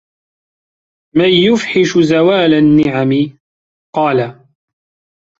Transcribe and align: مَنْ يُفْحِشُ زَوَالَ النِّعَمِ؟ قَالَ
مَنْ 1.15 1.29
يُفْحِشُ 1.29 1.97
زَوَالَ 1.97 2.53
النِّعَمِ؟ 2.53 3.37
قَالَ 3.95 4.45